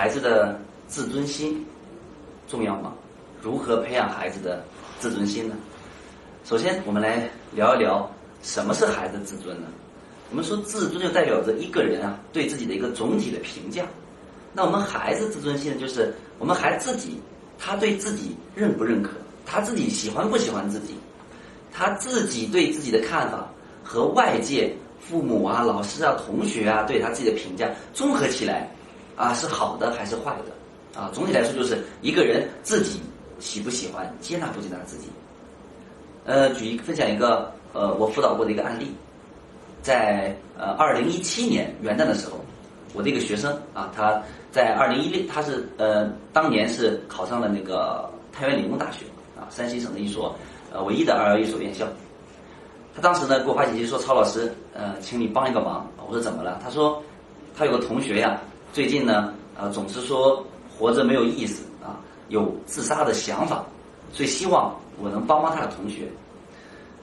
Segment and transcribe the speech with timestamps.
[0.00, 0.58] 孩子的
[0.88, 1.62] 自尊心
[2.48, 2.94] 重要吗？
[3.42, 4.64] 如何培养孩子的
[4.98, 5.54] 自尊心呢？
[6.42, 8.10] 首先，我们来聊一聊
[8.42, 9.66] 什么是孩子自尊呢？
[10.30, 13.84] 我们说自尊就代表着一个人啊对自己的一个总体的评价。
[14.54, 17.20] 那我们孩子自尊心呢，就是我们孩子自己
[17.58, 19.10] 他对自己认不认可，
[19.44, 20.94] 他自己喜欢不喜欢自己，
[21.70, 23.46] 他自己对自己的看法
[23.84, 28.66] 和外界父母啊、老师啊、同学啊对他自己的评价综合起来
[29.20, 31.10] 啊是好的还是坏的啊？
[31.12, 33.02] 总体来说就是一个人自己
[33.38, 35.08] 喜不喜欢、接纳不接纳自己。
[36.24, 38.90] 呃，举一分享一个呃我辅导过的一个案例。
[39.82, 42.38] 在呃二零一七年元旦的时候，
[42.94, 49.04] 我的一个学生啊，他在二零一六，他是呃当年是考上了那个太原理工大学
[49.38, 50.34] 啊，山西省的一所
[50.72, 51.86] 呃唯一的二幺一所院校。
[52.94, 57.02] 他当时呢给我发信息说：“曹老师，呃，请你帮一个忙。”我说：“怎么了？”他说
[57.56, 58.40] ：“他有个同学呀，
[58.72, 60.44] 最近呢呃总是说
[60.76, 61.98] 活着没有意思啊，
[62.28, 63.64] 有自杀的想法，
[64.12, 66.08] 所以希望我能帮帮他的同学。”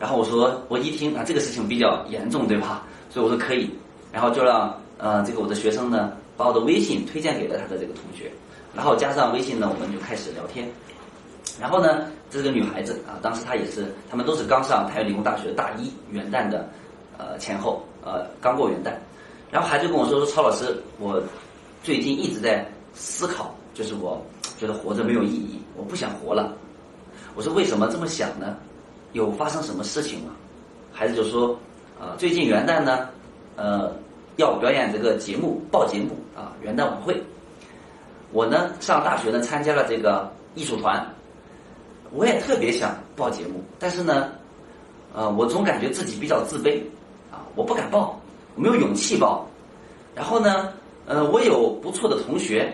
[0.00, 2.82] 然后我说，我一听啊，这个事情比较严重，对吧？
[3.10, 3.68] 所以我说可以，
[4.10, 8.32] 然后就让呃这个我的学生呢，把我的微信推荐给了他的这个同学，
[8.74, 10.66] 然后加上微信呢，我们就开始聊天。
[11.60, 16.66] 然后呢，这是个女孩子啊，当时她也是，他们都是刚上太原理工大学大一元旦的
[17.18, 18.92] 呃前后呃刚过元旦，
[19.50, 21.22] 然后孩子跟我说说超老师，我
[21.82, 24.20] 最近一直在思考，就是我
[24.58, 26.54] 觉得活着没有意义，我不想活了。
[27.34, 28.56] 我说为什么这么想呢？
[29.12, 30.32] 有发生什么事情吗？
[30.92, 31.58] 孩子就说，
[31.98, 33.08] 啊，最近元旦呢，
[33.56, 33.92] 呃，
[34.36, 37.20] 要表演这个节目，报节目啊，元旦晚会。
[38.32, 41.04] 我呢，上大学呢，参加了这个艺术团，
[42.12, 44.30] 我也特别想报节目，但是呢，
[45.14, 46.80] 呃，我总感觉自己比较自卑，
[47.32, 48.20] 啊，我不敢报，
[48.54, 49.48] 我没有勇气报。
[50.14, 50.72] 然后呢，
[51.10, 52.72] 呃，我有不错的同学，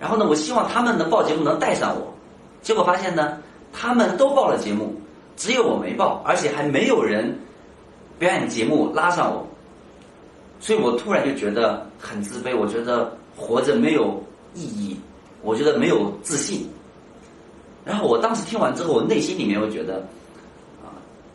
[0.00, 2.12] 然后呢，我希望他们能报节目能带上我，
[2.60, 3.38] 结果发现呢，
[3.72, 4.92] 他们都报了节目。
[5.36, 7.36] 只有我没报，而且还没有人
[8.18, 9.46] 表演节目拉上我，
[10.58, 12.56] 所以我突然就觉得很自卑。
[12.56, 14.20] 我觉得活着没有
[14.54, 14.96] 意义，
[15.42, 16.68] 我觉得没有自信。
[17.84, 19.96] 然后我当时听完之后，我内心里面我觉得，
[20.82, 20.90] 啊，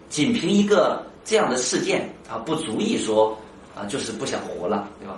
[0.09, 3.37] 仅凭一个这样的事件啊，不足以说
[3.75, 5.17] 啊，就是不想活了，对吧？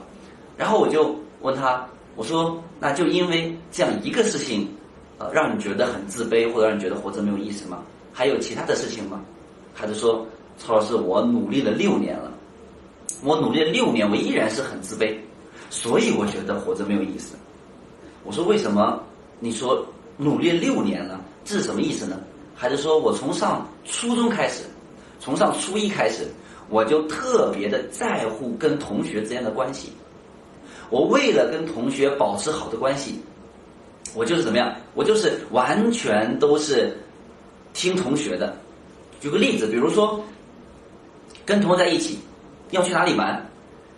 [0.61, 1.83] 然后我就问他，
[2.15, 4.69] 我说，那就因为这样一个事情，
[5.17, 7.79] 呃，让你觉得很自卑，或者让你觉得活着没有意思吗？
[8.13, 9.23] 还有其他的事情吗？
[9.73, 10.23] 孩子说
[10.59, 12.31] ：“曹老师，我努力了六年了，
[13.23, 15.15] 我努力了六年，我依然是很自卑，
[15.71, 17.33] 所以我觉得活着没有意思。”
[18.23, 19.01] 我说：“为什么？
[19.39, 19.83] 你说
[20.15, 22.19] 努力六年了，这是什么意思呢？”
[22.53, 24.61] 孩子说：“我从上初中开始，
[25.19, 26.27] 从上初一开始，
[26.69, 29.91] 我就特别的在乎跟同学之间的关系。
[30.91, 33.19] 我为了跟同学保持好的关系，
[34.13, 34.71] 我就是怎么样？
[34.93, 36.95] 我就是完全都是。”
[37.73, 38.53] 听同学的，
[39.21, 40.21] 举个例子，比如说，
[41.45, 42.19] 跟同学在一起，
[42.71, 43.49] 要去哪里玩，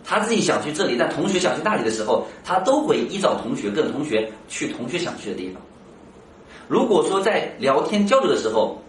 [0.04, 5.60] 他自己想去这里，但同学想去那里的时候，他都会依照同学跟同学去同学想去的地方。
[6.68, 8.80] 如果说在聊天交流的时候，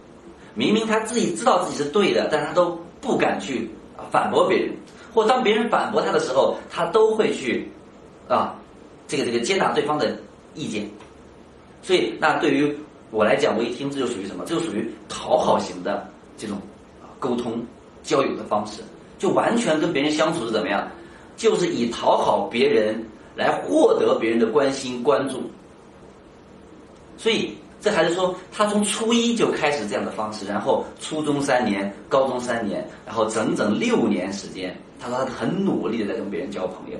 [0.54, 3.68] 明明他自己知道自己是对的，但他都不敢去
[4.12, 4.72] 反驳别人，
[5.12, 7.68] 或当别人反驳他的时候，他都会去
[8.28, 8.54] 啊，
[9.06, 10.18] 这个这个接纳对方的
[10.54, 10.88] 意见。
[11.82, 12.76] 所以，那对于。
[13.12, 14.44] 我来讲，我一听这就属于什么？
[14.44, 16.06] 这就属于讨好型的
[16.36, 16.60] 这种
[17.20, 17.64] 沟通
[18.02, 18.82] 交友的方式，
[19.16, 20.86] 就完全跟别人相处是怎么样？
[21.36, 23.00] 就是以讨好别人
[23.36, 25.40] 来获得别人的关心关注。
[27.16, 36.98] 所以这孩子说，他从初一就开始这样的方式，然后初中三年，高中三年，然后整整六年时间，他说他很努力的在跟别人交朋友，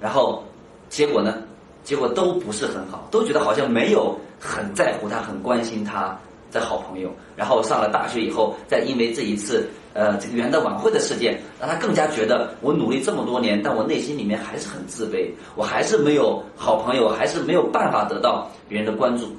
[0.00, 0.42] 然后
[0.88, 1.34] 结果呢？
[1.82, 6.16] 结果都不是很好，都觉得好像没有很在乎他、很关心他
[6.52, 7.10] 的好朋友。
[7.34, 19.34] 然后上了大学以后，再因为这一次呃这个元旦晚会的事件，让他更加觉得我努力这么多年，但我内心里面还是很自卑，我还是没有好朋友，还是没有办法得到别人的关注，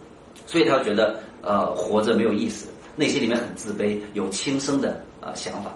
[0.47, 5.71] 所以他觉得呃活着没有意思，内心里面很自卑，有轻生的呃想法。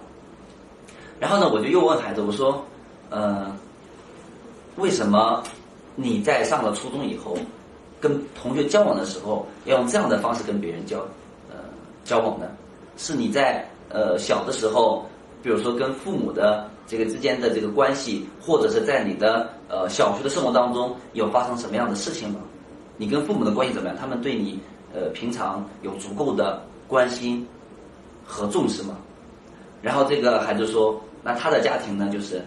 [1.19, 2.61] 然后呢，我就又问孩子，我说
[3.11, 3.55] 呃
[4.77, 5.43] 为什么？
[5.97, 7.37] 你在上了初中以后，
[8.01, 10.99] 跟同学交往的时候，要用这样的方式跟别人交，
[11.49, 11.55] 呃，
[12.03, 12.45] 交往呢？
[12.97, 15.05] 是你在呃小的时候，
[15.41, 22.41] 比如说跟父母的这个之间的这个关系，或者是在你的呃小学的生活当中有发生什么样的事情吗？
[22.97, 23.97] 你跟父母的关系怎么样？
[23.97, 24.59] 他们对你
[24.93, 27.47] 呃平常有足够的关心
[28.25, 28.97] 和重视吗？
[29.81, 32.43] 然后这个孩子说，那他的家庭呢，就是。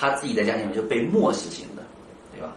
[0.00, 1.82] 他自己在家里面就被漠视型的，
[2.32, 2.54] 对吧？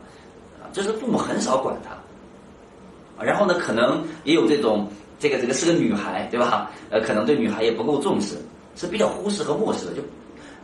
[0.63, 4.87] 啊，就是父母很少管他，然后呢，可能也有这种
[5.19, 6.71] 这个这个是个女孩，对吧？
[6.89, 8.37] 呃，可能对女孩也不够重视，
[8.77, 10.01] 是比较忽视和漠视的，就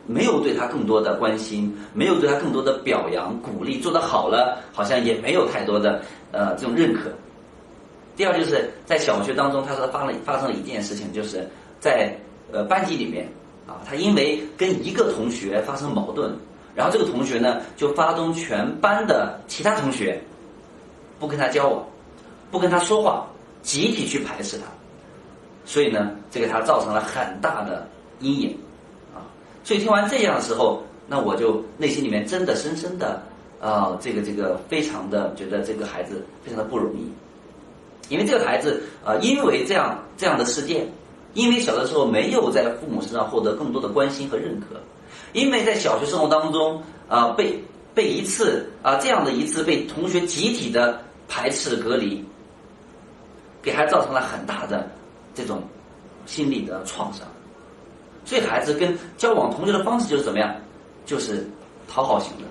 [0.07, 6.01] 没有对他更多的关心，没有对他更多的表扬鼓励，做得好了，好像也没有太多的
[6.31, 7.11] 呃这种认可。
[8.15, 11.45] 第二就是在小学当中，他说发了发生了一件事情，就是
[11.79, 12.15] 在
[12.51, 13.27] 呃班级里面
[13.67, 16.35] 啊，他因为跟一个同学发生矛盾，
[16.75, 20.21] 然后这个同学呢就发动全班的其他同学
[21.19, 21.85] 不跟他交往，
[22.51, 23.25] 不跟他说话，
[23.61, 24.63] 集体去排斥他，
[25.65, 27.87] 所以呢，这给他造成了很大的
[28.19, 28.57] 阴影
[29.13, 29.19] 啊。
[29.63, 33.21] 所以听完这样的时候，那我就内心里面真的深深的
[33.59, 37.11] 啊，这个这个非常的觉得这个孩子非常的不容易。
[38.07, 40.87] 因为这个孩子啊，因为这样这样的事件，
[41.33, 44.79] 因为小的时候没有在父母身上获得更多的关心和认可，
[45.33, 52.23] 因为在小学生活当中啊，被被一次啊这样的一次被同学集体的排斥隔离，
[53.61, 54.89] 给孩子造成了很大的
[55.35, 55.61] 这种
[56.25, 57.27] 心理的创伤，
[58.25, 60.55] 所以孩子跟交往同学的方式就是怎么样，
[61.05, 61.47] 就是
[61.87, 62.43] 讨好型的。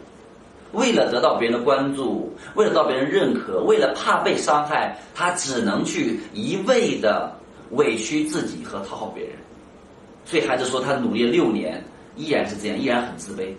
[0.73, 7.33] 为了得到别人的关注，为了得到别人认可，为了怕被伤害，他只能去一味的
[7.71, 9.33] 委屈自己和讨好别人。
[10.25, 11.83] 所以孩子说他努力了六年，
[12.17, 13.53] 依然是这样，依然很自卑。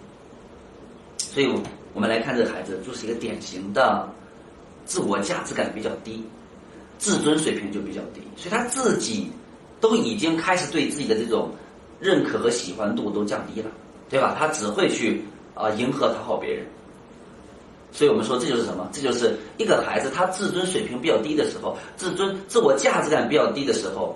[1.18, 1.48] 所以
[1.94, 4.08] 我们来看这个孩子，就是一个典型的
[4.86, 6.24] 自我价值感比较低，
[6.98, 8.22] 自尊水平就比较低。
[8.36, 9.32] 所以他自己
[9.80, 11.50] 都已经开始对自己的这种
[12.00, 13.70] 认可和喜欢度都降低了，
[14.10, 14.36] 对吧？
[14.38, 15.24] 他只会去
[15.56, 16.66] 啊迎合讨好别人。
[17.92, 18.88] 所以我们说，这就是什么？
[18.92, 24.16] 这就是一个孩子他自尊水平比较低的时候，自尊、自我价值感比较低的时候，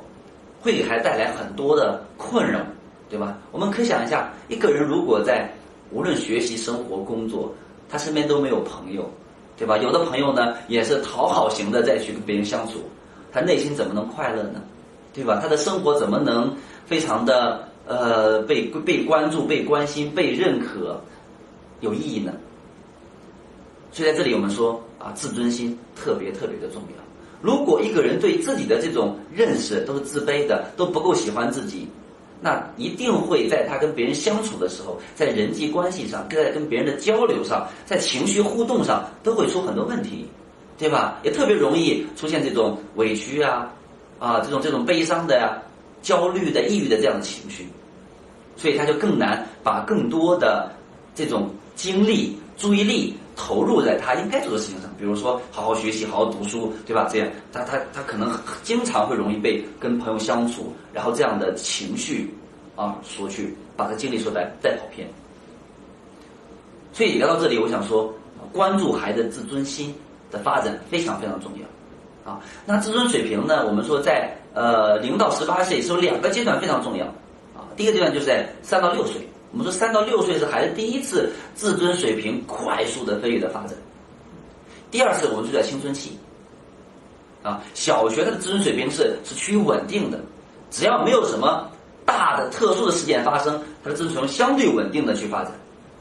[0.62, 2.60] 会给孩子带来很多的困扰，
[3.10, 3.38] 对吧？
[3.52, 5.52] 我们可以想一下，一个人如果在
[5.92, 7.54] 无论学习、生活、工作，
[7.90, 9.10] 他身边都没有朋友，
[9.58, 9.78] 对吧？
[9.78, 12.80] 有的朋友呢，也是讨好型的再去跟别人相处，
[13.32, 14.62] 他内心怎么能快乐呢？
[15.14, 15.40] 对吧？
[15.42, 16.56] 他的生活怎么能
[16.86, 21.00] 非常的呃被被关注、被关心、被认可，
[21.82, 22.34] 有意义呢？
[23.94, 27.04] 所以在这里，我们说啊，自尊心特别特别的重要。
[27.42, 31.88] 如果一个人对自己的这种认识都是自卑的，都不够喜欢自己，
[32.42, 40.26] 那一定会在他跟别人相处的时候，在人际关系上，在跟别人的交流上，在情绪互动上，都会出很多问题，
[40.76, 41.20] 对吧？
[41.22, 43.72] 也特别容易出现这种委屈啊，
[44.18, 45.62] 啊，这种这种悲伤的呀、
[46.02, 47.68] 焦虑的、抑郁的这样的情绪，
[48.58, 50.72] 所以他就更难把更多的
[51.14, 53.14] 这种精力、注意力。
[53.36, 57.08] 投入在他应该做的事情上，比如说好好学习、好好读书，对吧？
[57.12, 58.32] 这样，他他他可能
[58.62, 62.34] 经常会容易被跟朋友相处，然后这样的情绪
[62.76, 65.08] 啊，所去把他精力所带带跑偏。
[66.92, 68.14] 所以聊到这里，我想说，
[68.52, 69.94] 关注孩子自尊心
[70.30, 72.40] 的发展非常非常重要啊。
[72.66, 73.66] 那自尊水平呢？
[73.66, 77.06] 我们说在呃零到十八岁是有两个阶段非常重要
[77.56, 77.66] 啊。
[77.76, 79.28] 第一个阶段就是在三到六岁。
[79.54, 83.78] 我们说三到六岁是孩子第一次自尊水平快速的飞跃的发展，
[84.90, 86.18] 第二次我们就在青春期，
[87.44, 90.20] 啊，小学他的自尊水平是是趋于稳定的，
[90.72, 91.70] 只要没有什么
[92.04, 95.52] 大的特殊的事件发生，他的自尊水平相对稳定的去发展。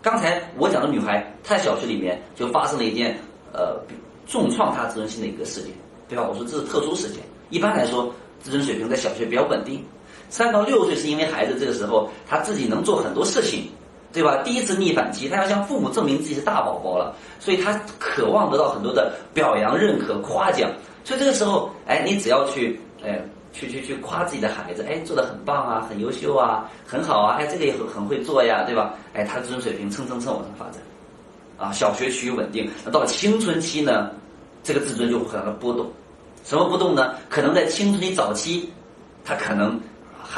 [0.00, 3.16] 刚才我讲的女孩，她在小学里面就发生了一件
[3.52, 3.78] 呃
[4.26, 5.70] 重创她自尊心的一个事件，
[6.08, 6.26] 对吧？
[6.26, 7.18] 我说这是特殊事件，
[7.50, 8.10] 一般来说
[8.40, 9.84] 自尊水平在小学比较稳定。
[10.32, 13.68] 三到六岁是因为孩子这个时候他自己能做很多事情，
[14.14, 14.38] 对吧？
[14.42, 20.70] 第一次逆反期，他要向父母证明自己是大宝宝了，所以他渴望得到很多的表扬、认可、夸奖。
[21.04, 23.22] 所以这个时候，哎，你只要去，哎，
[23.52, 28.94] 去去去夸自己的孩子，哎，做的很棒啊，很优秀啊，很好啊，哎，这个也很很会做呀，对吧？
[29.12, 30.80] 哎，他的自尊水平蹭蹭蹭往上发展，
[31.58, 34.10] 啊，小学趋于稳定，那到了青春期呢，
[34.64, 35.86] 这个自尊就会很波动。
[36.42, 37.16] 什么波动呢？
[37.28, 38.72] 可能在青春期早期，
[39.26, 39.78] 他可能。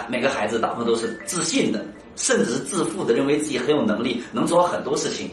[0.09, 1.85] 每个孩子大部分都是自信的，
[2.17, 5.31] 甚至是自负的，认为自己很有能力，能做好很多事情。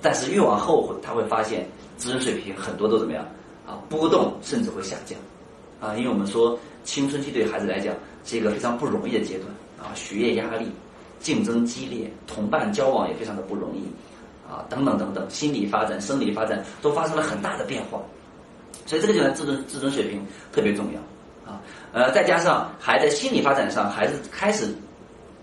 [0.00, 3.22] 但是越往后，他会发现自尊水平很多都怎么样
[3.66, 3.78] 啊？
[3.88, 5.18] 波动甚至会下降
[5.80, 5.94] 啊！
[5.96, 7.94] 因为我们说青春期对孩子来讲
[8.24, 9.48] 是一个非常不容易的阶段
[9.78, 10.66] 啊，学业压力、
[11.20, 13.82] 竞争激烈，同伴交往也非常的不容易
[14.50, 18.00] 啊，等等等等，心理发展、生理发展都发生了很大的变化，
[18.86, 21.00] 所以这个阶段自尊自尊水平特别重要。
[21.52, 21.62] 啊，
[21.96, 24.68] 呃，再加上孩子心理发展上，孩子开始，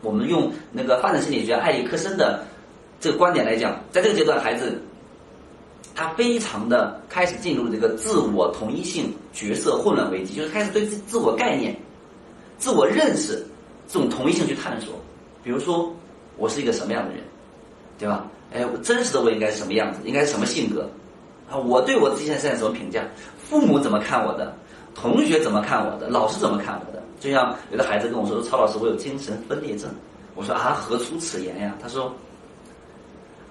[0.04, 2.46] 我们用那个发展心理学艾利克森的
[3.00, 4.80] 这个观点来讲，在这个阶段，孩子
[5.96, 11.76] 他非常的开始进入这个自我同一性角色混乱危机，就是开始对自自我概念、
[12.60, 13.44] 自我认识
[13.88, 14.94] 这种同一性去探索。
[15.44, 15.92] 比如说，
[16.38, 17.24] 我是一个什么样的人，
[17.98, 18.28] 对吧？
[18.54, 20.02] 哎，真实的我应该是什么样子？
[20.06, 20.88] 应该是什么性格？
[21.50, 23.04] 啊，我对我自己现在什么评价？
[23.50, 24.56] 父母怎么看我的？
[24.96, 26.08] 同学怎么看我的？
[26.10, 27.02] 老师怎么看我的？
[27.20, 29.90] 就像有的孩子跟我说：“说曹老师，我有精神分裂症。”
[30.36, 32.14] 我说：“啊，何出此言呀？”他说：“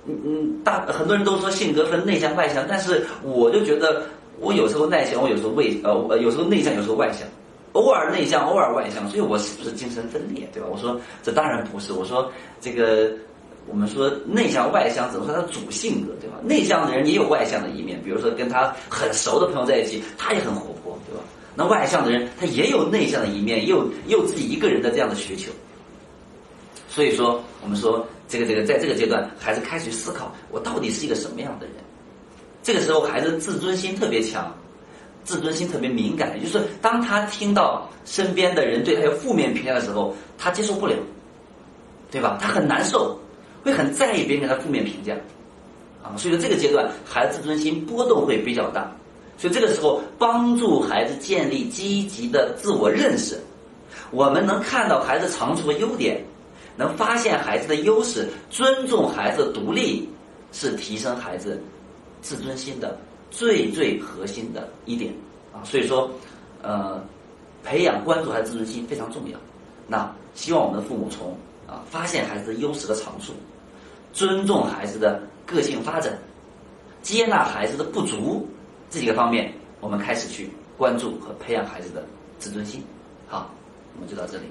[0.06, 4.02] 嗯嗯，大很多人都说性格分内向外向，但是我就觉得
[4.38, 7.26] 我有时候内向，我有时候外呃，有时候内向，有时候外向，
[7.72, 10.46] 偶尔内向，偶尔外向，所以我是不是精神分裂？
[10.52, 12.30] 对吧？”我说：“这当然不是。”我说
[12.60, 13.10] ：“这个。”
[13.66, 16.36] 我们说内向外向，怎么说他主性格，对吧？
[16.42, 21.22] 内向的人也有外向的一面，比如说跟他很熟的朋友在一起，他也很活泼，对吧？
[21.54, 25.50] 那外向的人他也有内向的一面，也有也有自己一个人的这样的需求。
[26.88, 31.76] 所以说，我们说这个这个，在这个阶段，孩子开始思考，我到底是一个什么样的人？
[32.62, 34.54] 这个时候，孩子自尊心特别强，
[35.24, 40.94] 自尊心特别敏感，就是当他听到身边的人对他有负面评价的时候，他接受不了，
[42.10, 42.38] 对吧？
[42.40, 43.18] 他很难受。
[43.62, 45.14] 会很在意别人给他负面评价，
[46.02, 48.90] 啊，所以说这个阶段孩子自尊心波动会比较大，
[49.38, 53.38] 所以这个时候帮助孩子建立积极的自我认识，
[54.10, 56.22] 我们能看到孩子长处和优点，
[56.76, 60.08] 能发现孩子的优势，尊重孩子独立，
[60.52, 61.62] 是提升孩子
[62.20, 62.98] 自尊心的
[63.30, 65.12] 最最核心的一点。
[65.52, 66.10] 啊，所以说，
[66.62, 66.98] 呃，
[67.62, 69.38] 培养关注孩子自尊心非常重要，
[69.86, 73.34] 那希望我们的父母从啊发现孩子的优势和长处。
[74.12, 76.12] 尊重孩子的个性发展，
[77.00, 78.46] 接纳孩子的不足，
[78.90, 82.04] 这几个方面，我们开始去关注和培养孩子的
[82.38, 82.82] 自尊心。
[83.26, 83.50] 好，
[83.94, 84.44] 我们就到这里。